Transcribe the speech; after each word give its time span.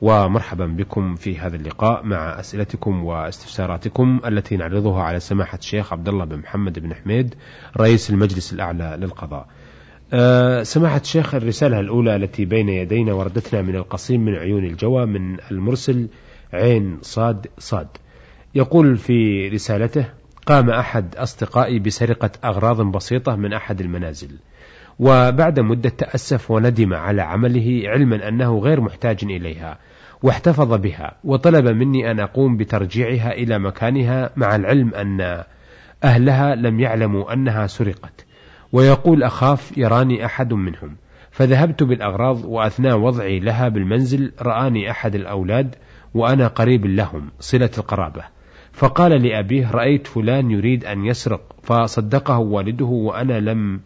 ومرحبا 0.00 0.66
بكم 0.66 1.14
في 1.14 1.38
هذا 1.38 1.56
اللقاء 1.56 2.02
مع 2.04 2.40
أسئلتكم 2.40 3.04
واستفساراتكم 3.04 4.20
التي 4.26 4.56
نعرضها 4.56 5.02
على 5.02 5.20
سماحة 5.20 5.58
الشيخ 5.58 5.92
عبد 5.92 6.08
الله 6.08 6.24
بن 6.24 6.36
محمد 6.36 6.78
بن 6.78 6.94
حميد 6.94 7.34
رئيس 7.76 8.10
المجلس 8.10 8.52
الأعلى 8.52 8.96
للقضاء. 9.00 9.46
أه 10.12 10.62
سماحة 10.62 11.00
الشيخ 11.00 11.34
الرسالة 11.34 11.80
الأولى 11.80 12.16
التي 12.16 12.44
بين 12.44 12.68
يدينا 12.68 13.12
وردتنا 13.12 13.62
من 13.62 13.76
القصيم 13.76 14.24
من 14.24 14.34
عيون 14.34 14.64
الجوى 14.64 15.06
من 15.06 15.36
المرسل 15.50 16.08
عين 16.52 16.98
صاد 17.02 17.46
صاد. 17.58 17.88
يقول 18.54 18.96
في 18.96 19.48
رسالته: 19.48 20.04
قام 20.46 20.70
أحد 20.70 21.16
أصدقائي 21.16 21.78
بسرقة 21.78 22.30
أغراض 22.44 22.82
بسيطة 22.82 23.36
من 23.36 23.52
أحد 23.52 23.80
المنازل. 23.80 24.30
وبعد 24.98 25.60
مدة 25.60 25.88
تأسف 25.88 26.50
وندم 26.50 26.94
على 26.94 27.22
عمله 27.22 27.82
علما 27.84 28.28
أنه 28.28 28.58
غير 28.58 28.80
محتاج 28.80 29.18
إليها 29.22 29.78
واحتفظ 30.22 30.74
بها. 30.74 31.16
وطلب 31.24 31.68
مني 31.68 32.10
أن 32.10 32.20
أقوم 32.20 32.56
بترجيعها 32.56 33.32
إلى 33.32 33.58
مكانها 33.58 34.30
مع 34.36 34.56
العلم 34.56 34.94
أن 34.94 35.44
أهلها 36.04 36.54
لم 36.54 36.80
يعلموا 36.80 37.32
أنها 37.32 37.66
سرقت. 37.66 38.26
ويقول 38.72 39.22
أخاف 39.22 39.78
يراني 39.78 40.24
أحد 40.24 40.52
منهم. 40.52 40.96
فذهبت 41.30 41.82
بالأغراض 41.82 42.44
وأثناء 42.44 42.98
وضعي 42.98 43.40
لها 43.40 43.68
بالمنزل 43.68 44.32
رآني 44.42 44.90
أحد 44.90 45.14
الأولاد 45.14 45.74
وأنا 46.14 46.46
قريب 46.46 46.86
لهم 46.86 47.30
صلة 47.40 47.70
القرابة. 47.78 48.22
فقال 48.72 49.22
لأبيه 49.22 49.70
رأيت 49.70 50.06
فلان 50.06 50.50
يريد 50.50 50.84
أن 50.84 51.04
يسرق. 51.04 51.40
فصدقه 51.62 52.38
والده 52.38 52.84
وأنا 52.84 53.40
لم 53.40 53.80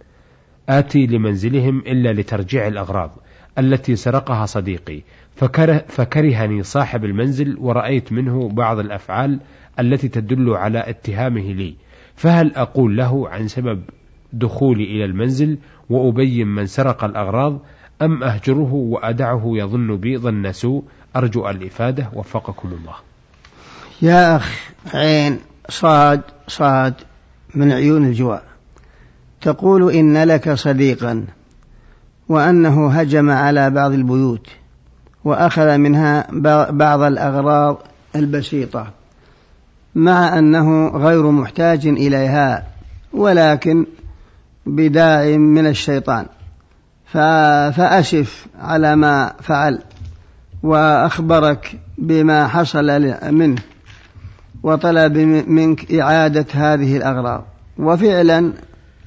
آتي 0.69 1.07
لمنزلهم 1.07 1.79
إلا 1.79 2.13
لترجيع 2.13 2.67
الأغراض. 2.67 3.11
التي 3.59 3.97
سرقها 3.97 4.47
صديقي 4.47 5.03
فكره 5.37 5.85
فكرهني 5.89 6.63
صاحب 6.63 7.05
المنزل 7.05 7.57
ورأيت 7.59 8.13
منه 8.13 8.49
بعض 8.49 8.79
الأفعال 8.79 9.41
التي 9.81 10.09
تدل 10.09 10.51
على 10.51 10.91
اتهامه 10.91 11.53
لي 11.53 11.75
فهل 12.15 12.55
أقول 12.55 12.97
له 12.97 13.29
عن 13.29 13.49
سبب 13.49 13.83
دخولي 14.33 14.85
إلى 14.85 15.05
المنزل 15.05 15.59
وأبين 15.91 16.47
من 16.49 16.67
سرق 16.67 17.05
الأغراض 17.05 17.61
أم 18.03 18.23
أهجره 18.23 18.73
وأدعه 18.75 19.43
يظن 19.45 19.97
بي 19.97 20.19
ظن 20.19 20.53
سوء؟ 20.53 20.85
أرجو 21.17 21.49
الإفادة 21.51 22.11
وفقكم 22.15 22.69
الله. 22.69 22.95
يا 24.03 24.37
أخ 24.37 24.73
عين 24.95 25.39
صاد 25.69 26.21
صاد 26.49 26.95
من 27.55 27.73
عيون 27.73 28.05
الجوع. 28.05 28.43
تقول 29.41 29.93
إن 29.93 30.25
لك 30.25 30.55
صديقا. 30.55 31.27
وأنه 32.29 32.91
هجم 32.91 33.31
على 33.31 33.71
بعض 33.71 33.93
البيوت 33.93 34.47
وأخذ 35.25 35.77
منها 35.77 36.27
بعض 36.71 37.01
الأغراض 37.03 37.79
البسيطة 38.17 38.87
مع 39.95 40.39
أنه 40.39 40.89
غير 40.89 41.31
محتاج 41.31 41.87
إليها 41.87 42.67
ولكن 43.13 43.87
بداع 44.67 45.37
من 45.37 45.67
الشيطان. 45.67 46.27
فأسف 47.73 48.47
على 48.61 48.97
ما 48.97 49.33
فعل 49.43 49.79
وأخبرك 50.63 51.81
بما 51.99 52.47
حصل 52.47 53.17
منه 53.33 53.63
وطلب 54.63 55.17
منك 55.49 55.95
إعادة 55.95 56.47
هذه 56.53 56.97
الأغراض. 56.97 57.45
وفعلا 57.79 58.53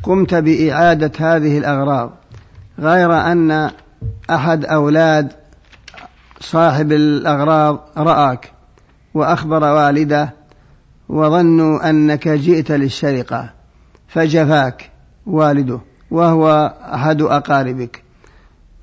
قمت 0.04 0.34
بإعادة 0.34 1.12
هذه 1.18 1.58
الأغراض. 1.58 2.12
غير 2.80 3.14
أن 3.14 3.72
أحد 4.30 4.66
أولاد 4.66 5.32
صاحب 6.40 6.92
الأغراض 6.92 7.80
رآك 7.98 8.52
وأخبر 9.14 9.64
والده 9.64 10.34
وظنوا 11.10 11.90
أنك 11.90 12.28
جئت 12.28 12.72
للسرقة 12.72 13.50
فجفاك 14.08 14.90
والده 15.28 15.80
وهو 16.12 16.74
أحد 16.94 17.22
أقاربك. 17.22 18.04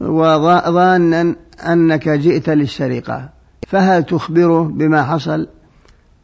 وظانا 0.00 1.34
أنك 1.66 2.09
جئت 2.09 2.49
للسرقة 2.49 3.28
فهل 3.69 4.05
تخبره 4.05 4.62
بما 4.62 5.03
حصل؟ 5.03 5.49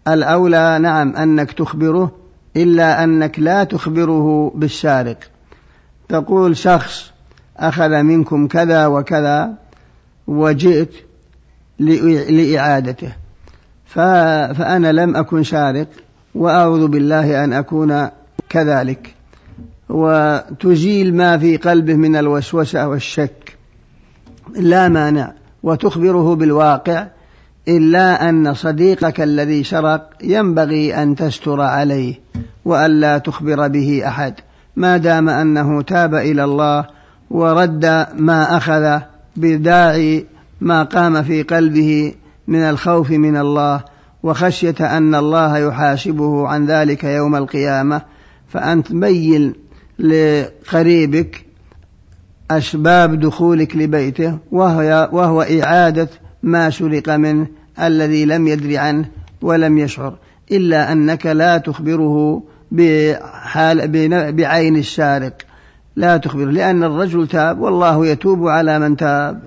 الأولى 0.09 0.79
نعم 0.79 1.17
أنك 1.17 1.53
تخبره 1.53 2.13
إلا 2.57 3.05
أنك 3.05 3.39
لا 3.39 3.65
تخبره 3.65 4.53
بالسارق 4.55 5.19
تقول 6.09 6.57
شخص 6.57 7.13
أخذ 7.61 8.03
منكم 8.03 8.49
كذا 8.49 8.87
وكذا 8.87 9.55
وجئت 10.27 10.93
لإعادته. 12.31 13.13
فأنا 13.87 14.93
لم 14.93 15.17
أكن 15.17 15.43
سارق 15.43 15.87
وأعوذ 16.35 16.89
بالله 16.89 17.45
أن 17.45 17.53
أكون 17.53 18.09
كذلك. 18.49 19.15
وتزيل 19.89 21.15
ما 21.15 21.39
في 21.39 21.57
قلبه 21.57 21.95
من 21.95 22.17
الوسوسة 22.17 22.89
والشك. 22.89 23.57
لا 24.57 24.89
مانع 24.89 25.33
وتخبره 25.63 26.35
بالواقع 26.35 27.07
إلا 27.69 28.29
أن 28.29 28.55
صديقك 28.55 29.21
الذي 29.21 29.65
سرق 29.65 30.11
ينبغي 30.23 31.03
أن 31.03 31.15
تستر 31.15 31.61
عليه 31.61 32.15
وألا 32.65 33.19
تخبر 33.19 33.69
به 33.69 34.03
أحد. 34.07 34.35
ما 34.77 34.97
دام 34.97 35.29
أنه 35.29 35.83
تاب 35.83 36.15
إلى 36.15 36.45
الله 36.45 37.00
ورد 37.31 38.07
ما 38.17 38.57
أخذ 38.57 39.01
بداعي 39.37 40.27
ما 40.61 40.83
قام 40.83 41.23
في 41.23 41.43
قلبه 41.43 42.15
من 42.49 42.61
الخوف 42.61 43.11
من 43.11 43.37
الله 43.37 43.85
وخشية 44.23 44.75
أن 44.81 45.15
الله 45.15 45.59
يحاسبه 45.59 46.49
عن 46.49 46.67
ذلك 46.67 47.05
يوم 47.05 47.37
القيامة. 47.37 48.03
فأنت 48.49 48.93
بين 48.93 49.55
لقريبك 49.99 51.45
أسباب 52.51 53.21
دخولك 53.21 53.77
لبيته 53.77 54.39
وهو, 54.53 55.43
إعادة 55.43 56.09
ما 56.43 56.71
سرق 56.71 57.09
منه 57.09 57.47
الذي 57.81 58.25
لم 58.25 58.49
يدر 58.49 58.77
عنه 58.77 59.09
ولم 59.43 59.79
يشعر 59.79 60.15
إلا 60.53 60.93
أنك 60.93 61.27
لا 61.27 61.59
تخبره 61.59 62.43
بحال 62.73 63.89
بعين 64.33 64.77
السارق. 64.77 65.33
لا 66.01 66.17
تخبره 66.17 66.51
لأن 66.51 66.85
الرجل 66.85 67.29
تاب 67.29 67.61
والله 67.61 68.07
يتوب 68.07 68.49
على 68.49 68.79
من 68.79 68.97
تاب. 68.97 69.43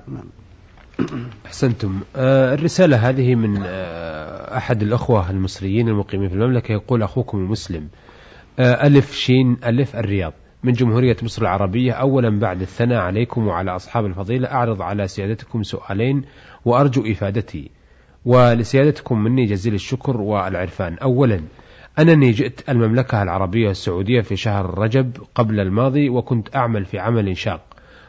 أحسنتم. 1.45 1.99
آه 2.15 2.53
الرسالة 2.53 3.09
هذه 3.09 3.35
من 3.35 3.63
آه 3.65 4.57
أحد 4.57 4.81
الأخوة 4.81 5.29
المصريين 5.29 5.87
المقيمين 5.87 6.29
في 6.29 6.35
المملكة 6.35 6.71
يقول 6.71 7.03
أخوكم 7.03 7.37
المسلم. 7.37 7.87
آه 8.59 8.87
ألف 8.87 9.11
شين 9.15 9.57
ألف 9.65 9.95
الرياض. 9.95 10.33
من 10.63 10.73
جمهورية 10.73 11.17
مصر 11.23 11.41
العربية 11.41 11.91
أولا 11.91 12.39
بعد 12.39 12.61
الثناء 12.61 12.99
عليكم 12.99 13.47
وعلى 13.47 13.75
أصحاب 13.75 14.05
الفضيلة 14.05 14.51
أعرض 14.51 14.81
على 14.81 15.07
سيادتكم 15.07 15.63
سؤالين 15.63 16.21
وأرجو 16.65 17.11
إفادتي. 17.11 17.71
ولسيادتكم 18.25 19.23
مني 19.23 19.45
جزيل 19.45 19.73
الشكر 19.73 20.21
والعرفان. 20.21 20.97
أولا 20.97 21.41
أنني 21.99 22.31
جئت 22.31 22.69
المملكة 22.69 23.23
العربية 23.23 23.71
السعودية 23.71 24.21
في 24.21 24.35
شهر 24.35 24.77
رجب 24.77 25.11
قبل 25.35 25.59
الماضي 25.59 26.09
وكنت 26.09 26.55
أعمل 26.55 26.85
في 26.85 26.99
عمل 26.99 27.37
شاق 27.37 27.61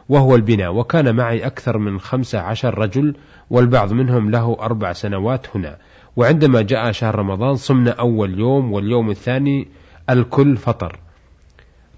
وهو 0.09 0.37
البناء 0.37 0.75
وكان 0.75 1.17
معي 1.17 1.47
أكثر 1.47 1.79
من 1.79 2.01
خمسة 2.01 2.39
عشر 2.39 2.79
رجل 2.79 3.15
والبعض 3.51 3.93
منهم 3.93 4.31
له 4.31 4.57
أربع 4.61 4.93
سنوات 4.93 5.47
هنا. 5.57 5.77
وعندما 6.17 6.63
جاء 6.63 6.93
شهر 6.93 7.15
رمضان 7.15 7.57
صمنا 7.57 7.91
أول 7.91 8.39
يوم 8.39 8.73
واليوم 8.73 9.11
الثاني 9.11 9.69
الكل 10.11 10.57
فطر 10.57 10.99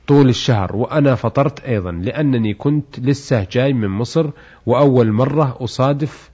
طول 0.06 0.28
الشهر 0.28 0.76
وأنا 0.76 1.14
فطرت 1.14 1.64
أيضا 1.64 1.92
لأنني 1.92 2.54
كنت 2.54 3.00
لسه 3.00 3.46
جاي 3.52 3.72
من 3.72 3.88
مصر 3.88 4.30
وأول 4.66 5.12
مرة 5.12 5.56
أصادف 5.60 6.30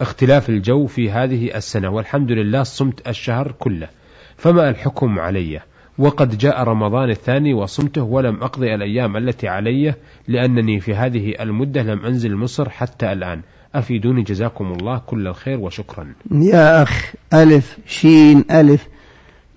اختلاف 0.00 0.48
الجو 0.48 0.86
في 0.86 1.10
هذه 1.10 1.56
السنة. 1.56 1.90
والحمد 1.90 2.32
لله 2.32 2.62
صمت 2.62 3.08
الشهر 3.08 3.52
كله. 3.58 3.88
فما 4.36 4.68
الحكم 4.68 5.18
علي؟ 5.18 5.60
وقد 5.98 6.38
جاء 6.38 6.62
رمضان 6.62 7.10
الثاني 7.10 7.54
وصمته 7.54 8.02
ولم 8.02 8.42
أقضي 8.42 8.74
الأيام 8.74 9.16
التي 9.16 9.48
علي 9.48 9.94
لأنني 10.28 10.80
في 10.80 10.94
هذه 10.94 11.34
المدة 11.40 11.82
لم 11.82 12.04
أنزل 12.04 12.36
مصر 12.36 12.68
حتى 12.68 13.12
الآن. 13.12 13.40
أفيدوني 13.74 14.22
جزاكم 14.22 14.72
الله 14.72 14.98
كل 15.06 15.26
الخير 15.26 15.60
وشكرا. 15.60 16.12
يا 16.30 16.82
أخ 16.82 17.12
ألف 17.34 17.78
شين 17.86 18.44
ألف 18.50 18.88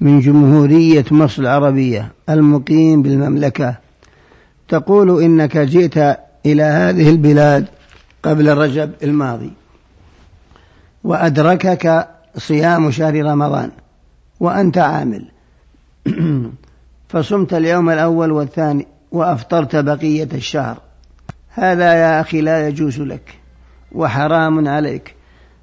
من 0.02 0.20
جمهورية 0.20 1.06
مصر 1.12 1.42
العربية 1.42 2.12
المقيم 2.30 3.02
بالمملكة. 3.02 3.76
تقول 4.68 5.24
إنك 5.24 5.58
جئت 5.58 5.98
إلى 6.46 6.64
هذه 6.64 7.10
البلاد 7.10 7.66
قبل 8.24 8.58
رجب 8.58 8.92
الماضي 9.04 9.52
وأدركك 11.04 12.08
صيام 12.38 12.92
شهر 12.92 13.26
رمضان. 13.26 13.72
وأنت 14.40 14.78
عامل. 14.78 15.26
فصمت 17.10 17.54
اليوم 17.54 17.90
الأول 17.90 18.32
والثاني 18.32 18.88
وأفطرت 19.12 19.76
بقية 19.76 20.28
الشهر. 20.34 20.78
هذا 21.50 21.94
يا 21.94 22.22
أخي 22.22 22.42
لا 22.42 22.68
يجوز 22.68 23.02
لك 23.02 23.38
وحرام 23.92 24.68
عليك. 24.68 25.16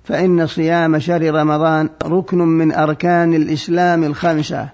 فإن 0.04 0.46
صيام 0.46 0.98
شهر 0.98 1.34
رمضان 1.34 1.88
ركن 2.04 2.38
من 2.38 2.72
أركان 2.72 3.34
الإسلام 3.34 4.04
الخمسة. 4.04 4.68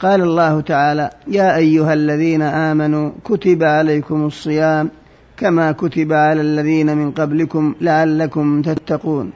قال 0.00 0.22
الله 0.22 0.60
تعالى 0.60 1.10
يا 1.26 1.56
أيها 1.56 1.92
الذين 1.92 2.42
آمنوا 2.42 3.10
كتب 3.24 3.62
عليكم 3.62 4.26
الصيام 4.26 4.90
كما 5.36 5.72
كتب 5.72 6.12
على 6.12 6.40
الذين 6.40 6.96
من 6.96 7.10
قبلكم 7.10 7.74
لعلكم 7.80 8.62
تتقون. 8.62 9.32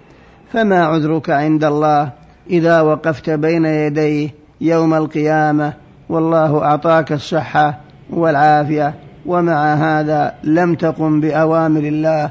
فما 0.52 0.84
عذرك 0.84 1.30
عند 1.30 1.64
الله؟ 1.64 2.12
إذا 2.50 2.80
وقفت 2.80 3.30
بين 3.30 3.64
يديه 3.64 4.30
يوم 4.60 4.94
القيامة 4.94 5.72
والله 6.08 6.64
أعطاك 6.64 7.12
الصحة 7.12 7.80
والعافية 8.10 8.94
ومع 9.26 9.74
هذا 9.74 10.34
لم 10.44 10.74
تقم 10.74 11.20
بأوامر 11.20 11.80
الله 11.80 12.30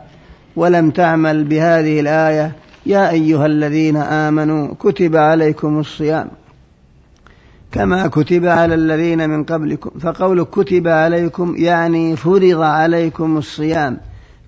ولم 0.56 0.92
تعمل 0.92 1.44
بهذه 1.44 2.00
الآية 2.00 2.52
يا 2.86 3.10
أيها 3.10 3.46
الذين 3.46 3.98
آمنوا 3.98 4.74
كتب 4.80 5.16
عليكم 5.16 5.80
الصيام. 5.80 6.28
كما 7.72 8.08
كتب 8.08 8.46
على 8.46 8.76
الذين 8.76 9.30
من 9.30 9.44
قبلكم 9.44 10.00
فقول 10.00 10.44
كتب 10.44 10.88
عليكم 10.88 11.56
يعني 11.58 12.16
فرض 12.16 12.62
عليكم 12.62 13.38
الصيام. 13.38 13.98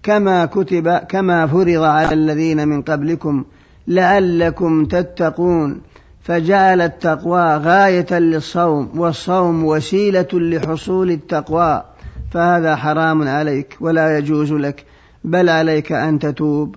كما 0.03 0.45
كتب 0.45 0.97
كما 0.97 1.47
فرض 1.47 1.83
على 1.83 2.13
الذين 2.13 2.67
من 2.67 2.81
قبلكم 2.81 3.43
لعلكم 3.89 4.85
تتقون 4.85 5.81
فجعل 6.21 6.81
التقوى 6.81 7.55
غاية 7.55 8.19
للصوم 8.19 8.89
والصوم 8.95 9.65
وسيلة 9.65 10.27
لحصول 10.33 11.11
التقوى 11.11 11.83
فهذا 12.31 12.75
حرام 12.75 13.27
عليك 13.27 13.77
ولا 13.81 14.17
يجوز 14.17 14.53
لك 14.53 14.85
بل 15.23 15.49
عليك 15.49 15.91
أن 15.91 16.19
تتوب 16.19 16.75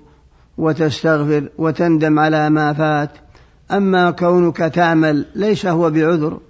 وتستغفر 0.58 1.48
وتندم 1.58 2.18
على 2.18 2.50
ما 2.50 2.72
فات 2.72 3.10
أما 3.72 4.10
كونك 4.10 4.56
تعمل 4.56 5.26
ليس 5.34 5.66
هو 5.66 5.90
بعذر 5.90 6.40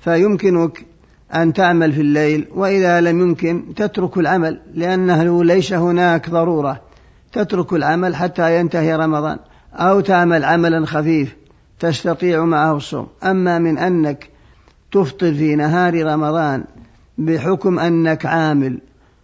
فيمكنك 0.00 0.86
أن 1.34 1.52
تعمل 1.52 1.92
في 1.92 2.00
الليل 2.00 2.46
وإذا 2.54 3.00
لم 3.00 3.20
يمكن 3.20 3.74
تترك 3.76 4.18
العمل 4.18 4.60
لأنه 4.74 5.44
ليس 5.44 5.72
هناك 5.72 6.30
ضرورة 6.30 6.80
تترك 7.32 7.72
العمل 7.72 8.16
حتى 8.16 8.60
ينتهي 8.60 8.96
رمضان 8.96 9.38
أو 9.74 10.00
تعمل 10.00 10.44
عملا 10.44 10.86
خفيف 10.86 11.36
تستطيع 11.80 12.44
معه 12.44 12.76
الصوم. 12.76 13.06
أما 13.24 13.58
من 13.58 13.78
أنك 13.78 14.28
تفطر 14.92 15.34
في 15.34 15.56
نهار 15.56 16.06
رمضان 16.06 16.64
بحكم 17.18 17.78
أنك 17.78 18.26
عامل 18.26 18.78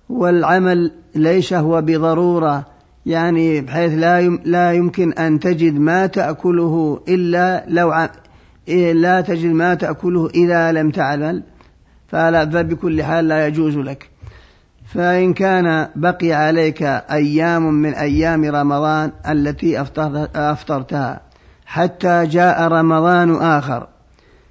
والعمل 0.09 0.93
ليس 1.15 1.53
هو 1.53 1.83
بضرورة 1.83 2.67
يعني 3.07 3.61
بحيث 3.61 3.93
لا 3.95 4.21
لا 4.45 4.73
يمكن 4.73 5.13
أن 5.13 5.41
تجد 5.41 5.75
ما 5.79 6.07
تأكله 6.07 7.01
إلا 7.09 7.65
لو 7.69 8.09
لا 8.93 9.21
تجد 9.21 9.53
ما 9.53 9.75
تأكله 9.75 10.31
إذا 10.35 10.73
لم 10.73 10.91
تعمل 10.91 11.43
فلا 12.09 12.51
فبكل 12.51 13.03
حال 13.03 13.29
لا 13.29 13.47
يجوز 13.47 13.77
لك. 13.77 14.11
فإن 14.95 15.35
كان 15.35 15.89
بقي 15.97 16.33
عليك 16.33 16.83
أيام 17.11 17.75
من 17.75 17.95
أيام 17.95 18.45
رمضان 18.45 19.13
التي 19.29 19.81
أفطرتها 20.35 21.21
حتى 21.67 22.27
جاء 22.27 22.69
رمضان 22.69 23.37
آخر 23.37 23.87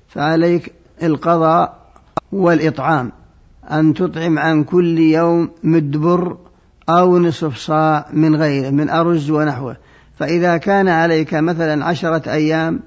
فعليك 0.08 0.74
القضاء 1.04 1.80
والإطعام 2.32 3.12
أن 3.72 3.94
تطعم 3.94 4.40
عن 4.40 4.64
كل 4.64 4.98
يوم 5.00 5.50
مدبر 5.64 6.38
أو 6.90 7.20
نصف 7.20 7.58
صاع 7.58 8.06
من 8.14 8.36
غيره 8.36 8.70
من 8.70 8.90
أرز 8.90 9.30
ونحوه. 9.30 9.78
فإذا 10.20 10.58
كان 10.58 10.88
عليك 10.88 11.34
مثلا 11.34 11.86
عشرة 11.86 12.32
أيام 12.32 12.80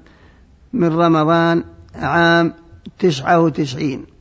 من 0.73 0.87
رمضان 0.87 1.63
عام 1.95 2.53
تسعة 2.99 3.39
وتسعين. 3.39 4.12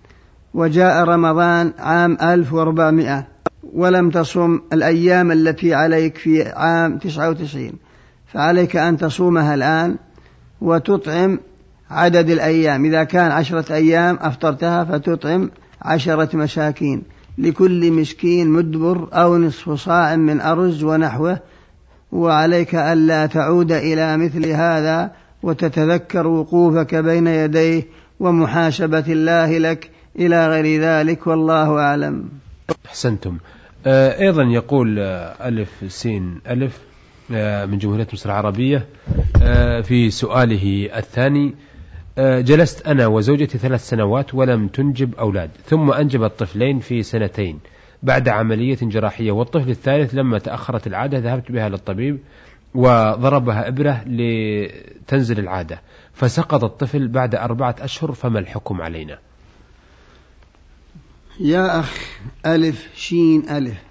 وجاء 0.55 1.05
رمضان 1.05 1.73
عام 1.79 2.19
ألف 2.23 2.53
وأربعمائة 2.53 3.27
ولم 3.75 4.11
تصم 4.11 4.61
الأيام 4.73 5.33
التي 5.33 5.75
عليك 5.75 6.17
في 6.17 6.49
عام 6.49 6.99
تسعة 6.99 7.31
وتسعين 7.31 7.73
فعليك 8.33 8.77
أن 8.77 8.97
تصومها 8.97 9.55
الآن 9.55 9.97
وتطعم 10.61 11.41
عدد 11.91 12.31
الأيام. 12.31 12.85
إذا 12.85 13.05
كان 13.05 13.31
عشرة 13.31 13.75
أيام 13.75 14.19
أفطرتها 14.21 14.85
فتطعم 14.85 15.51
عشرة 15.83 16.37
مساكين. 16.37 17.03
لكل 17.39 17.93
مسكين 17.93 18.49
مدبر 18.49 19.09
أو 19.13 19.39
نصف 19.39 19.71
صاع 19.71 20.17
من 20.17 20.41
أرز 20.41 20.85
ونحوه 20.85 21.39
وعليك 22.13 22.75
ألا 22.75 23.27
تعود 23.27 23.73
إلى 23.73 24.17
مثل 24.17 24.47
هذا 24.47 25.11
وتتذكر 25.43 26.27
وقوفك 26.27 26.95
بين 26.95 27.27
يديه 27.27 27.87
ومحاسبة 28.21 29.05
الله 29.09 29.59
لك 29.59 29.91
إلى 30.19 30.49
غير 30.49 30.81
ذلك 30.81 31.27
والله 31.27 31.79
أعلم. 31.79 32.29
أحسنتم. 32.87 33.39
آه، 33.87 34.21
أيضا 34.21 34.43
يقول 34.43 34.99
آه، 34.99 35.49
ألف 35.49 35.85
سين 35.89 36.41
ألف 36.51 36.79
آه، 37.33 37.65
من 37.65 37.79
جمهورية 37.79 38.07
مصر 38.13 38.31
العربية 38.31 38.87
في 39.83 40.11
سؤاله 40.11 40.91
الثاني 40.97 41.55
جلست 42.19 42.87
أنا 42.87 43.07
وزوجتي 43.07 43.59
ثلاث 43.59 43.89
سنوات 43.89 44.35
ولم 44.35 44.69
تنجب 44.69 45.15
أولاد 45.15 45.51
ثم 45.65 45.91
أنجبت 45.91 46.39
طفلين 46.39 46.79
في 46.79 47.03
سنتين. 47.03 47.59
بعد 48.03 48.29
عملية 48.29 48.79
جراحية 48.83 49.33
والطفل 49.33 49.71
الثالث 49.71 50.15
لما 50.15 50.39
تأخرت 50.39 50.87
العادة 50.87 51.19
ذهبت 51.19 51.53
بها 51.53 51.69
للطبيب 51.69 52.19
وضربها 52.75 53.69
إبرة 53.69 54.05
لتنزل 54.07 55.39
العادة 55.39 55.81
فسقط 56.13 56.65
الطفل 56.65 57.09
بعد 57.09 57.35
أربعة 57.35 57.77
أشهر 57.81 58.13
فما 58.13 58.39
الحكم 58.39 58.81
علينا؟ 58.83 59.19
يا 61.43 61.81
أخ 61.81 61.99
ألف 62.47 62.89
شين 62.95 63.49
ألف. 63.49 63.83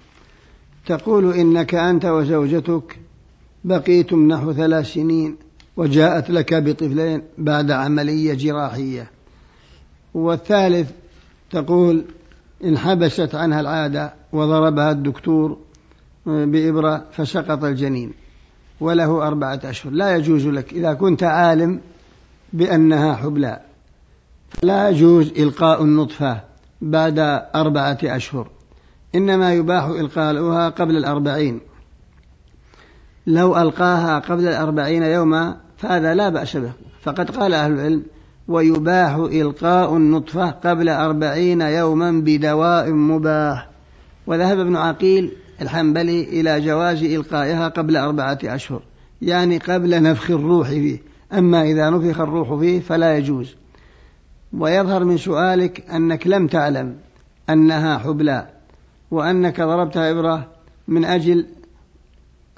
تقول 0.86 1.32
إنك 1.32 1.74
أنت 1.74 2.04
وزوجتك 2.04 2.98
بقيتم 3.64 4.28
نحو 4.28 4.52
ثلاث 4.52 4.92
سنين 4.92 5.36
وجاءت 5.76 6.30
لك 6.30 6.54
بطفلين 6.54 7.22
بعد 7.38 7.70
عملية 7.70 8.34
جراحية. 8.34 9.10
والثالث 10.14 10.90
تقول 11.50 12.04
انحبست 12.64 13.34
عنها 13.34 13.60
العادة 13.60 14.14
وضربها 14.32 14.90
الدكتور 14.90 15.58
بإبرة 16.26 17.04
فسقط 17.12 17.64
الجنين. 17.64 18.12
وله 18.80 19.26
أربعة 19.26 19.60
أشهر. 19.64 19.92
لا 19.92 20.16
يجوز 20.16 20.46
لك. 20.46 20.72
إذا 20.72 20.94
كنت 20.94 21.22
عالم 21.22 21.80
بأنها 22.52 23.14
حبلى 23.14 23.60
لا 24.62 24.88
يجوز 24.88 25.32
إلقاء 25.38 25.82
النطفة. 25.82 26.51
بعد 26.82 27.18
أربعة 27.54 27.98
أشهر. 28.04 28.48
إنما 29.14 29.52
يباح 29.52 29.84
إلقاؤها 29.84 30.68
قبل 30.68 30.96
الأربعين. 30.96 31.60
لو 33.26 33.56
ألقاها 33.56 34.18
قبل 34.18 34.48
الأربعين 34.48 35.02
يوما 35.02 35.56
فهذا 35.76 36.14
لا 36.14 36.28
بأس 36.28 36.56
به. 36.56 36.72
فقد 37.02 37.30
قال 37.30 37.54
أهل 37.54 37.72
العلم 37.72 38.02
ويباح 38.48 39.14
إلقاء 39.14 39.96
النطفة 39.96 40.50
قبل 40.50 40.88
أربعين 40.88 41.60
يوما 41.60 42.10
بدواء 42.10 42.90
مباح. 42.90 43.68
وذهب 44.26 44.58
ابن 44.58 44.76
عقيل 44.76 45.32
الحنبلي 45.62 46.22
إلى 46.22 46.60
جواز 46.60 47.02
إلقائها 47.02 47.68
قبل 47.68 47.96
أربعة 47.96 48.38
أشهر. 48.44 48.82
يعني 49.22 49.58
قبل 49.58 50.02
نفخ 50.02 50.30
الروح 50.30 50.68
فيه. 50.68 50.98
أما 51.32 51.62
إذا 51.62 51.90
نفخ 51.90 52.20
الروح 52.20 52.60
فيه 52.60 52.80
فلا 52.80 53.16
يجوز. 53.16 53.56
ويظهر 54.58 55.04
من 55.04 55.16
سؤالك 55.18 55.90
أنك 55.90 56.26
لم 56.26 56.46
تعلم 56.46 56.96
أنها 57.50 57.98
حبلى 57.98 58.48
وأنك 59.10 59.60
ضربتها 59.60 60.10
إبرة 60.10 60.46
من 60.88 61.04
أجل 61.04 61.46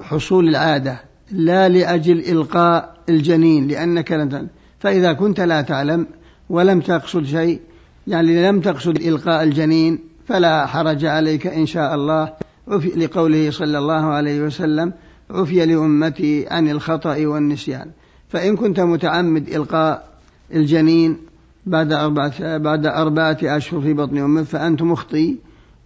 حصول 0.00 0.48
العادة 0.48 1.00
لا 1.30 1.68
لأجل 1.68 2.18
إلقاء 2.18 2.94
الجنين 3.08 3.68
لأنك 3.68 4.12
لم 4.12 4.28
تعلم. 4.28 4.48
فإذا 4.78 5.12
كنت 5.12 5.40
لا 5.40 5.62
تعلم 5.62 6.06
ولم 6.50 6.80
تقصد 6.80 7.24
شيء 7.24 7.60
يعني 8.06 8.48
لم 8.48 8.60
تقصد 8.60 8.96
إلقاء 8.96 9.42
الجنين 9.42 9.98
فلا 10.26 10.66
حرج 10.66 11.04
عليك 11.04 11.46
إن 11.46 11.66
شاء 11.66 11.94
الله. 11.94 12.32
عفي 12.68 12.88
لقوله 12.88 13.50
صلى 13.50 13.78
الله 13.78 14.04
عليه 14.04 14.42
وسلم 14.42 14.92
عفي 15.30 15.66
لأمتي 15.66 16.46
عن 16.48 16.70
الخطأ 16.70 17.26
والنسيان. 17.26 17.90
فإن 18.28 18.56
كنت 18.56 18.80
متعمد 18.80 19.48
إلقاء 19.48 20.08
الجنين 20.54 21.16
بعد 21.66 21.92
أربعة 21.92 22.56
بعد 22.56 22.86
أربعة 22.86 23.38
أشهر 23.42 23.80
في 23.80 23.92
بطن 23.92 24.18
أمه 24.18 24.42
فأنت 24.42 24.82
مخطي 24.82 25.36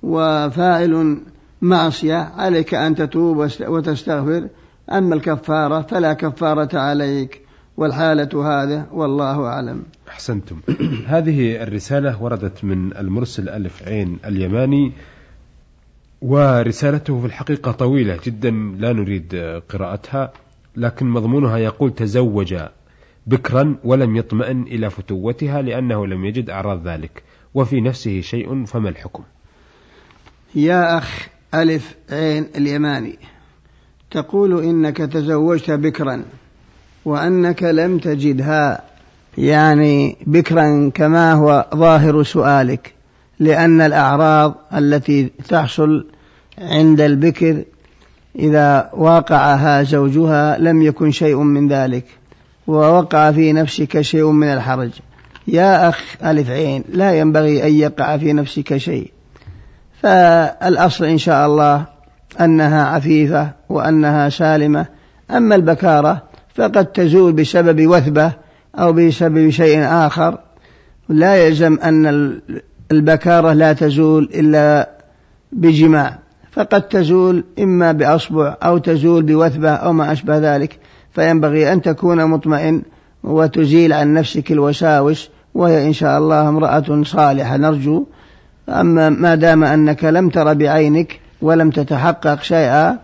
وفاعل 0.02 1.18
معصية 1.62 2.32
عليك 2.36 2.74
أن 2.74 2.94
تتوب 2.94 3.36
وتستغفر. 3.60 4.48
أما 4.92 5.14
الكفارة 5.14 5.80
فلا 5.80 6.12
كفارة 6.12 6.78
عليك 6.78 7.40
والحالة 7.76 8.62
هذا 8.62 8.86
والله 8.92 9.46
أعلم. 9.46 9.82
أحسنتم. 10.08 10.60
هذه 11.06 11.62
الرسالة 11.62 12.22
وردت 12.22 12.64
من 12.64 12.96
المرسل 12.96 13.48
ألف 13.48 13.88
عين 13.88 14.18
اليماني 14.24 14.92
ورسالته 16.22 17.20
في 17.20 17.26
الحقيقة 17.26 17.72
طويلة 17.72 18.18
جدا 18.24 18.50
لا 18.50 18.92
نريد 18.92 19.60
قراءتها 19.68 20.32
لكن 20.76 21.06
مضمونها 21.06 21.58
يقول 21.58 21.94
تزوج 21.94 22.54
بكرا 23.28 23.76
ولم 23.84 24.16
يطمئن 24.16 24.62
إلى 24.62 24.90
فتوتها 24.90 25.62
لأنه 25.62 26.06
لم 26.06 26.24
يجد 26.24 26.50
أعراض 26.50 26.88
ذلك. 26.88 27.22
وفي 27.54 27.80
نفسه 27.80 28.20
شيء 28.20 28.64
فما 28.64 28.88
الحكم؟ 28.88 29.22
يا 30.54 30.98
أخ 30.98 31.28
ألف 31.54 31.94
عين 32.10 32.46
اليماني. 32.56 33.18
تقول 34.10 34.64
إنك 34.64 34.96
تزوجت 34.96 35.70
بكرا 35.70 36.24
وأنك 37.04 37.62
لم 37.62 37.98
تجدها. 37.98 38.82
يعني 39.38 40.16
بكرا 40.26 40.90
كما 40.94 41.32
هو 41.32 41.66
ظاهر 41.74 42.22
سؤالك 42.22 42.94
لأن 43.38 43.80
الأعراض 43.80 44.54
التي 44.74 45.30
تحصل 45.48 46.06
عند 46.58 47.00
البكر 47.00 47.64
إذا 48.38 48.90
واقعها 48.94 49.82
زوجها 49.82 50.58
لم 50.58 50.82
يكن 50.82 51.10
شيء 51.10 51.42
من 51.42 51.68
ذلك. 51.68 52.04
ووقع 52.68 53.30
في 53.30 53.52
نفسك 53.52 54.00
شيء 54.00 54.30
من 54.30 54.46
الحرج. 54.46 54.90
يا 55.46 55.88
أخ 55.88 56.16
ألف 56.24 56.50
عين 56.50 56.84
لا 56.88 57.12
ينبغي 57.12 57.66
أن 57.66 57.72
يقع 57.74 58.16
في 58.16 58.32
نفسك 58.32 58.76
شيء. 58.76 59.12
فالأصل 60.02 61.04
إن 61.04 61.18
شاء 61.18 61.46
الله 61.46 61.84
أنها 62.40 62.84
عفيفة 62.84 63.50
وأنها 63.68 64.28
سالمة. 64.28 64.86
أما 65.30 65.54
البكارة 65.54 66.22
فقد 66.54 66.86
تزول 66.86 67.32
بسبب 67.32 67.86
وثبة 67.86 68.32
أو 68.78 68.92
بسبب 68.92 69.50
شيء 69.50 69.84
آخر. 69.84 70.38
لا 71.08 71.46
يلزم 71.46 71.78
أن 71.84 72.40
البكارة 72.92 73.52
لا 73.52 73.72
تزول 73.72 74.30
إلا 74.34 74.90
بجماع. 75.52 76.18
فقد 76.52 76.82
تزول 76.82 77.44
إما 77.58 77.92
بأصبع 77.92 78.56
أو 78.62 78.78
تزول 78.78 79.22
بوثبة 79.22 79.70
أو 79.70 79.92
ما 79.92 80.12
أشبه 80.12 80.38
ذلك. 80.38 80.78
فينبغي 81.14 81.72
أن 81.72 81.82
تكون 81.82 82.24
مطمئن 82.24 82.82
وتزيل 83.24 83.92
عن 83.92 84.14
نفسك 84.14 84.52
الوساوس 84.52 85.30
وهي 85.54 85.86
إن 85.86 85.92
شاء 85.92 86.18
الله 86.18 86.48
امرأة 86.48 87.02
صالحة. 87.02 87.56
نرجو. 87.56 88.04
أما 88.68 89.08
ما 89.08 89.34
دام 89.34 89.64
أنك 89.64 90.04
لم 90.04 90.28
تر 90.28 90.54
بعينك 90.54 91.20
ولم 91.42 91.70
تتحقق 91.70 92.42
شيئا 92.42 92.98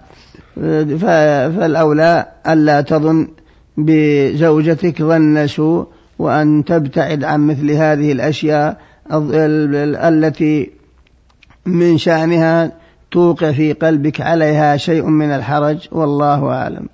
فالأولى 1.01 2.27
ألا 2.49 2.81
تظن 2.81 3.29
بزوجتك 3.77 5.03
ظن 5.03 5.47
سوء 5.47 5.87
وأن 6.19 6.65
تبتعد 6.65 7.25
عن 7.25 7.47
مثل 7.47 7.71
هذه 7.71 8.13
الأشياء 8.13 8.77
التي 9.11 10.71
من 11.67 11.99
شأنها 11.99 12.73
توقع 13.11 13.53
في 13.53 13.73
قلبك 13.73 14.21
عليها 14.21 14.77
شيء 14.77 15.07
من 15.07 15.31
الحرج. 15.31 15.89
والله 15.93 16.49
أعلم. 16.49 16.89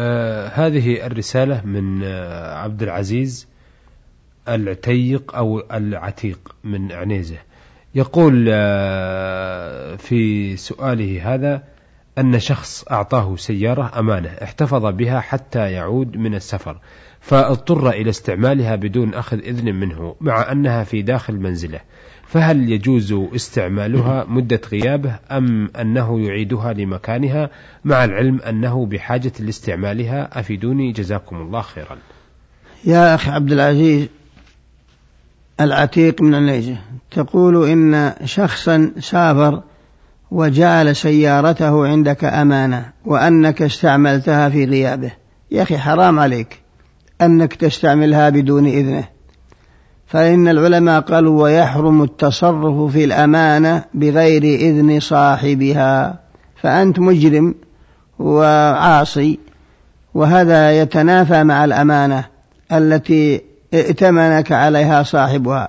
آه 0.00 0.48
هذه 0.48 1.06
الرسالة 1.06 1.66
من 1.66 2.02
آه 2.04 2.54
عبد 2.54 2.82
العزيز 2.82 3.48
العتيق 4.48 5.34
أو 5.34 5.62
العتيق 5.72 6.54
من 6.64 6.92
عنيزة. 6.92 7.36
يقول 7.94 8.46
آه 8.50 9.96
في 9.96 10.56
سؤاله 10.56 11.34
هذا 11.34 11.62
أن 12.18 12.38
شخص 12.38 12.84
أعطاه 12.90 13.36
سيارة 13.36 13.98
أمانة 13.98 14.28
احتفظ 14.28 14.86
بها 14.86 15.20
حتى 15.20 15.72
يعود 15.72 16.16
من 16.16 16.34
السفر. 16.34 16.78
فاضطر 17.20 17.90
إلى 17.90 18.10
استعمالها 18.10 18.76
بدون 18.76 19.14
أخذ 19.14 19.38
إذن 19.38 19.74
منه 19.74 20.14
مع 20.20 20.52
أنها 20.52 20.84
في 20.84 21.02
داخل 21.02 21.36
منزله. 21.36 21.80
فهل 22.26 22.72
يجوز 22.72 23.12
استعمالها 23.12 24.24
مدة 24.28 24.60
غيابه 24.72 25.18
أم 25.30 25.70
أنه 25.80 26.20
يعيدها 26.20 26.72
لمكانها 26.72 27.50
مع 27.84 28.04
العلم 28.04 28.40
أنه 28.40 28.86
بحاجة 28.86 29.32
لاستعمالها؟ 29.40 30.40
أفيدوني 30.40 30.92
جزاكم 30.92 31.36
الله 31.36 31.60
خيرا. 31.60 31.98
يا 32.84 33.14
أخي 33.14 33.30
عبد 33.30 33.52
العزيز 33.52 34.08
العتيق 35.60 36.22
من 36.22 36.34
النيجة 36.34 36.76
تقول 37.10 37.68
إن 37.68 38.12
شخصا 38.24 38.92
سافر 39.00 39.62
وجعل 40.30 40.96
سيارته 40.96 41.86
عندك 41.86 42.24
أمانة 42.24 42.92
وأنك 43.04 43.62
استعملتها 43.62 44.48
في 44.48 44.64
غيابه. 44.64 45.12
يا 45.50 45.62
أخي 45.62 45.78
حرام 45.78 46.18
عليك. 46.18 46.60
أنك 47.22 47.54
تستعملها 47.54 48.30
بدون 48.30 48.66
إذنه. 48.66 49.04
فإن 50.06 50.48
العلماء 50.48 51.00
قالوا 51.00 51.42
ويحرم 51.42 52.02
التصرف 52.02 52.92
في 52.92 53.04
الأمانة 53.04 53.84
بغير 53.94 54.42
إذن 54.42 55.00
صاحبها. 55.00 56.18
فأنت 56.62 56.98
مجرم 56.98 57.54
وعاصي 58.18 59.38
وهذا 60.14 60.80
يتنافى 60.80 61.44
مع 61.44 61.64
الأمانة 61.64 62.24
التي 62.72 63.40
ائتمنك 63.74 64.52
عليها 64.52 65.02
صاحبها. 65.02 65.68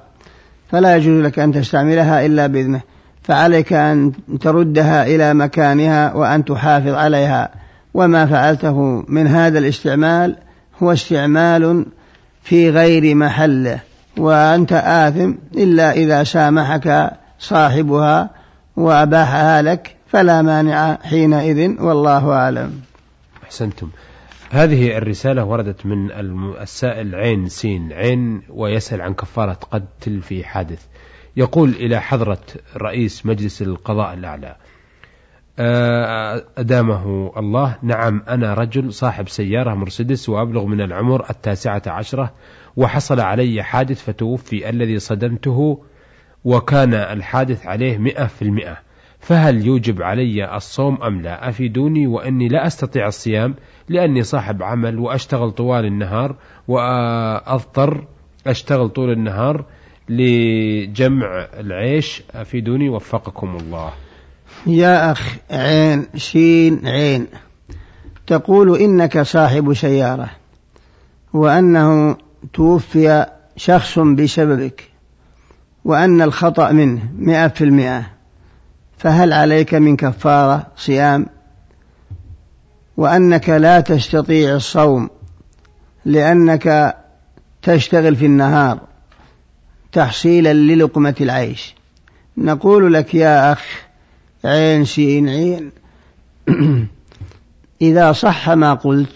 فلا 0.71 0.95
يجوز 0.95 1.25
لك 1.25 1.39
أن 1.39 1.51
تستعملها 1.51 2.25
إلا 2.25 2.47
بإذنه. 2.47 2.81
فعليك 3.23 3.73
أن 3.73 4.11
تردها 4.41 5.05
إلى 5.05 5.33
مكانها 5.33 6.13
وأن 6.13 6.45
تحافظ 6.45 6.93
عليها. 6.93 7.49
وما 7.93 8.25
فعلته 8.25 9.03
من 9.07 9.27
هذا 9.27 9.59
الاستعمال 9.59 10.35
هو 10.83 10.93
استعمال 10.93 11.85
في 12.43 12.69
غير 12.69 13.15
محله 13.15 13.79
وأنت 14.17 14.73
آثم 14.73 15.33
إلا 15.57 15.91
إذا 15.91 16.23
سامحك 16.23 17.11
صاحبها 17.39 18.29
وأباحها 18.75 19.61
لك 19.61 19.95
فلا 20.07 20.41
مانع 20.41 20.97
حينئذ 21.03 21.81
والله 21.81 22.31
أعلم. 22.31 22.81
أحسنتم. 23.43 23.89
هذه 24.51 24.97
الرسالة 24.97 25.45
وردت 25.45 25.85
من 25.85 26.11
السائل 26.61 27.15
عين 27.15 27.49
سين 27.49 27.93
عين 27.93 28.41
ويسأل 28.49 29.01
عن 29.01 29.13
كفارة 29.13 29.59
قتل 29.71 30.21
في 30.21 30.43
حادث. 30.43 30.81
يقول 31.37 31.69
إلى 31.69 32.01
حضرة 32.01 32.43
رئيس 32.77 33.25
مجلس 33.25 33.61
القضاء 33.61 34.13
الأعلى 34.13 34.55
أدامه 36.57 37.31
الله. 37.37 37.77
نعم 37.83 38.23
أنا 38.29 38.53
رجل 38.53 38.93
صاحب 38.93 39.29
سيارة 39.29 39.73
مرسيدس 39.73 40.29
وأبلغ 40.29 40.65
من 40.65 40.81
العمر 40.81 41.29
التاسعة 41.29 41.81
عشرة 41.87 42.33
وحصل 42.77 43.19
علي 43.19 43.63
حادث 43.63 44.03
فتوفي 44.03 44.69
الذي 44.69 44.99
صدمته 44.99 45.83
وكان 46.45 46.93
الحادث 46.93 47.67
عليه 47.67 47.97
مئة 47.97 48.25
في 48.25 48.41
المئة. 48.41 48.77
فهل 49.19 49.65
يوجب 49.65 50.01
علي 50.01 50.55
الصوم 50.55 51.03
أم 51.03 51.21
لا؟ 51.21 51.49
أفيدوني 51.49 52.07
وأني 52.07 52.47
لا 52.47 52.67
أستطيع 52.67 53.07
الصيام 53.07 53.55
لأني 53.89 54.23
صاحب 54.23 54.63
عمل 54.63 54.99
وأشتغل 54.99 55.51
طوال 55.51 55.85
النهار 55.85 56.35
وأضطر 56.67 58.05
أشتغل 58.47 58.89
طول 58.89 59.11
النهار 59.11 59.65
لجمع 60.09 61.47
العيش. 61.59 62.23
أفيدوني 62.35 62.89
وفقكم 62.89 63.57
الله. 63.59 63.91
يا 64.67 65.11
أخ 65.11 65.35
عين 65.51 66.05
شين 66.15 66.87
عين. 66.87 67.27
تقول 68.27 68.77
إنك 68.77 69.21
صاحب 69.21 69.73
سيارة 69.73 70.29
وأنه 71.33 72.17
توفي 72.53 73.25
شخص 73.55 73.99
بسببك 73.99 74.83
وأن 75.85 76.21
الخطأ 76.21 76.71
منه 76.71 77.01
مئة 77.17 77.47
في 77.47 77.63
المئة. 77.63 78.09
فهل 78.97 79.33
عليك 79.33 79.73
من 79.73 79.95
كفارة 79.95 80.67
صيام؟ 80.77 81.25
وأنك 82.97 83.49
لا 83.49 83.79
تستطيع 83.79 84.55
الصوم 84.55 85.09
لأنك 86.05 86.97
تشتغل 87.61 88.15
في 88.15 88.25
النهار 88.25 88.79
تحصيلا 89.91 90.53
للقمة 90.53 91.15
العيش. 91.21 91.75
نقول 92.37 92.93
لك 92.93 93.15
يا 93.15 93.51
أخ 93.51 93.88
عين 94.45 94.85
سين 94.85 95.29
عين. 95.29 95.71
إذا 97.81 98.11
صح 98.11 98.49
ما 98.49 98.73
قلت 98.73 99.11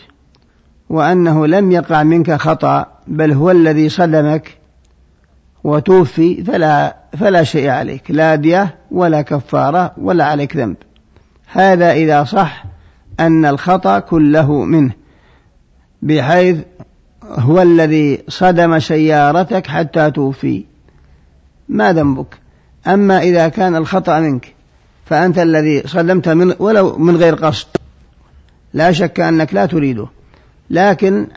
وأنه 0.90 1.48
لم 1.48 1.72
يقع 1.72 2.04
منك 2.04 2.32
خطأ 2.32 2.86
بل 3.08 3.32
هو 3.32 3.52
الذي 3.52 3.90
صدمك 3.90 4.58
وتوفي 5.64 6.44
فلا 6.44 6.96
فلا 7.20 7.44
شيء 7.44 7.70
عليك 7.70 8.12
لا 8.12 8.36
دية 8.36 8.76
ولا 8.92 9.22
كفارة 9.22 9.94
ولا 9.98 10.26
عليك 10.26 10.58
ذنب. 10.58 10.76
هذا 11.48 11.92
إذا 11.92 12.24
صح 12.24 12.66
أن 13.20 13.46
الخطأ 13.46 14.00
كله 14.00 14.64
منه 14.64 14.94
بحيث 16.02 16.58
هو 17.24 17.62
الذي 17.62 18.24
صدم 18.28 18.80
سيارتك 18.80 19.68
حتى 19.68 20.12
توفي. 20.12 20.66
ما 21.70 21.94
ذنبك؟ 21.94 22.38
أما 22.88 23.22
إذا 23.22 23.48
كان 23.48 23.76
الخطأ 23.76 24.20
منك 24.20 24.56
فأنت 25.06 25.40
الذي 25.40 25.88
صدمت 25.88 26.30
من 26.30 26.56
ولو 26.60 26.98
من 26.98 27.16
غير 27.18 27.36
قصد. 27.36 27.68
لا 28.74 28.92
شك 28.92 29.20
أنك 29.20 29.54
لا 29.54 29.66
تريده. 29.66 30.08
لكن 30.70 31.28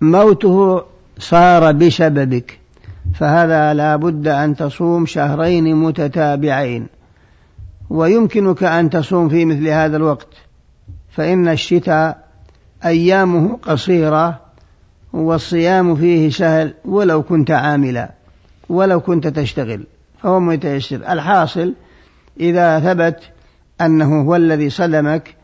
موته 0.00 0.82
صار 1.18 1.72
بسببك. 1.72 2.58
فهذا 3.14 3.74
لا 3.74 3.96
بد 3.96 4.28
أن 4.28 4.56
تصوم 4.56 5.06
شهرين 5.06 5.76
متتابعين. 5.76 6.86
ويمكنك 7.90 8.62
أن 8.62 8.90
تصوم 8.90 9.28
في 9.28 9.44
مثل 9.44 9.68
هذا 9.68 9.96
الوقت. 9.96 10.28
فإن 11.10 11.48
الشتاء 11.48 12.28
أيامه 12.84 13.58
قصيرة 13.62 14.40
والصيام 15.12 15.96
فيه 15.96 16.30
سهل 16.30 16.74
ولو 16.84 17.22
كنت 17.22 17.50
عاملا 17.50 18.10
ولو 18.68 19.00
كنت 19.00 19.26
تشتغل 19.26 19.86
فهو 20.22 20.40
متيسر. 20.40 21.12
الحاصل 21.12 21.74
إذا 22.40 22.80
ثبت 22.80 23.20
أنه 23.80 24.20
هو 24.22 24.36
الذي 24.36 24.70
صدمك 24.70 25.34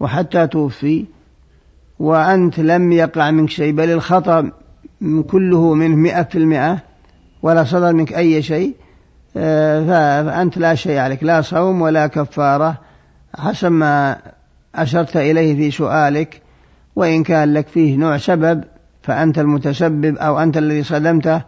وحتى 0.00 0.46
توفي 0.46 1.04
وأنت 1.98 2.60
لم 2.60 2.92
يقع 2.92 3.30
منك 3.30 3.50
شيء 3.50 3.72
بل 3.72 3.90
الخطأ 3.90 4.50
كله 5.30 5.74
منه 5.74 5.96
مئة 5.96 6.22
في 6.22 6.38
المئة 6.38 6.78
ولا 7.42 7.64
صدر 7.64 7.92
منك 7.92 8.12
أي 8.12 8.42
شيء 8.42 8.74
آه، 9.36 10.22
فأنت 10.22 10.58
لا 10.58 10.74
شيء 10.74 10.98
عليك 10.98 11.22
لا 11.22 11.40
صوم 11.40 11.82
ولا 11.82 12.06
كفارة 12.06 12.78
حسب 13.38 13.72
ما 13.72 14.16
أشرت 14.74 15.16
إليه 15.16 15.56
في 15.56 15.70
سؤالك 15.70 16.42
وإن 16.96 17.22
كان 17.22 17.54
لك 17.54 17.68
فيه 17.68 17.96
نوع 17.96 18.16
سبب 18.16 18.64
فأنت 19.02 19.38
المتسبب 19.38 20.16
أو 20.16 20.38
أنت 20.38 20.56
الذي 20.56 20.82
صدمته 20.82 21.42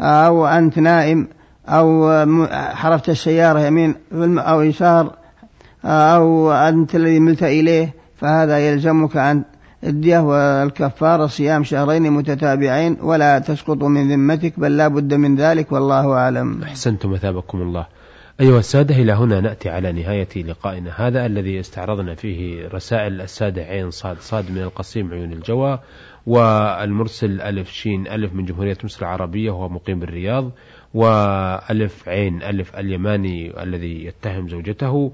أو 0.00 0.46
أنت 0.46 0.78
نائم 0.78 1.28
أو 1.68 2.10
حرفت 2.50 3.08
السيارة 3.08 3.60
يمين 3.60 3.94
أو 4.38 4.62
يسار 4.62 5.14
أو 5.84 6.52
أنت 6.52 6.94
الذي 6.94 7.20
ملت 7.20 7.42
إليه 7.42 7.94
فهذا 8.16 8.58
يلزمك 8.58 9.16
أن 9.16 9.44
الدية 9.84 10.18
والكفارة 10.18 11.26
صيام 11.26 11.64
شهرين 11.64 12.10
متتابعين 12.10 12.96
ولا 13.02 13.38
تسقط 13.38 13.82
من 13.82 14.08
ذمتك 14.12 14.60
بل 14.60 14.76
لا 14.76 14.88
بد 14.88 15.14
من 15.14 15.36
ذلك 15.36 15.72
والله 15.72 16.12
أعلم. 16.12 16.62
أحسنتم 16.62 17.10
مثابكم 17.10 17.62
الله. 17.62 17.86
أيها 18.40 18.58
السادة 18.58 18.96
إلى 18.96 19.12
هنا 19.12 19.40
نأتي 19.40 19.68
على 19.68 19.92
نهاية 19.92 20.28
لقائنا 20.36 20.92
هذا 20.96 21.26
الذي 21.26 21.60
استعرضنا 21.60 22.14
فيه 22.14 22.68
رسائل 22.68 23.20
السادة 23.20 23.62
عين 23.62 23.90
صاد 23.90 24.16
صاد 24.20 24.50
من 24.50 24.62
القصيم 24.62 25.10
عيون 25.12 25.32
الجوى 25.32 25.78
والمرسل 26.26 27.40
ألف 27.40 27.70
شين 27.70 28.06
ألف 28.06 28.32
من 28.32 28.44
جمهورية 28.44 28.78
مصر 28.84 29.02
العربية 29.02 29.50
وهو 29.50 29.68
مقيم 29.68 30.00
بالرياض 30.00 30.50
وألف 30.94 32.08
عين 32.08 32.42
ألف 32.42 32.76
اليماني 32.76 33.62
الذي 33.62 34.04
يتهم 34.04 34.48
زوجته 34.48 35.12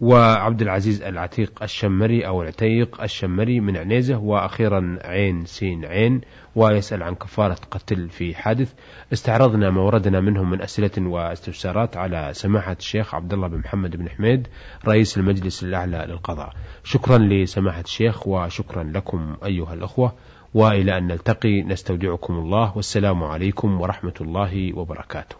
وعبد 0.00 0.62
العزيز 0.62 1.02
العتيق 1.02 1.62
الشمري 1.62 2.26
أو 2.26 2.42
العتيق 2.42 3.02
الشمري 3.02 3.60
من 3.60 3.76
عنيزة 3.76 4.18
وأخيرا 4.18 4.98
عين 5.04 5.44
سين 5.44 5.84
عين 5.84 6.20
ويسأل 6.56 7.02
عن 7.02 7.14
كفارة 7.14 7.56
قتل 7.70 8.08
في 8.08 8.34
حادث. 8.34 8.72
استعرضنا 9.12 9.70
ما 9.70 9.80
وردنا 9.80 10.20
منهم 10.20 10.50
من 10.50 10.62
أسئلة 10.62 11.08
واستفسارات 11.08 11.96
على 11.96 12.30
سماحة 12.32 12.76
الشيخ 12.78 13.14
عبد 13.14 13.32
الله 13.32 13.48
بن 13.48 13.58
محمد 13.58 13.96
بن 13.96 14.08
حميد 14.08 14.48
رئيس 14.88 15.18
المجلس 15.18 15.62
الأعلى 15.64 16.06
للقضاء. 16.08 16.52
شكرا 16.84 17.18
لسماحة 17.18 17.80
الشيخ 17.80 18.28
وشكرا 18.28 18.82
لكم 18.82 19.36
أيها 19.44 19.74
الأخوة. 19.74 20.12
وإلى 20.54 20.98
أن 20.98 21.06
نلتقي 21.06 21.62
نستودعكم 21.62 22.34
الله 22.34 22.72
والسلام 22.76 23.24
عليكم 23.24 23.80
ورحمة 23.80 24.14
الله 24.20 24.72
وبركاته. 24.76 25.36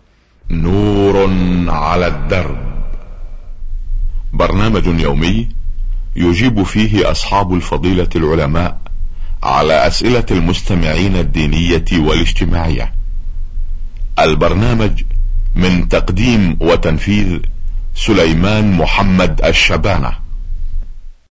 نور 0.50 1.30
على 1.68 2.06
الدرب. 2.06 2.58
برنامج 4.32 4.86
يومي 4.86 5.48
يجيب 6.16 6.62
فيه 6.62 7.10
أصحاب 7.10 7.54
الفضيلة 7.54 8.08
العلماء 8.16 8.80
على 9.42 9.86
أسئلة 9.86 10.26
المستمعين 10.30 11.16
الدينية 11.16 11.84
والاجتماعية. 11.92 12.94
البرنامج 14.18 15.02
من 15.54 15.88
تقديم 15.88 16.56
وتنفيذ 16.60 17.38
سليمان 17.94 18.72
محمد 18.72 19.44
الشبانة. 19.44 20.12